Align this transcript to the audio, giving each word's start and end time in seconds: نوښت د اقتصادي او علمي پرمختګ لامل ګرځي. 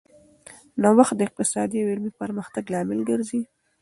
نوښت 0.81 1.15
د 1.17 1.21
اقتصادي 1.27 1.79
او 1.81 1.89
علمي 1.93 2.11
پرمختګ 2.21 2.63
لامل 2.73 2.99
ګرځي. 3.09 3.41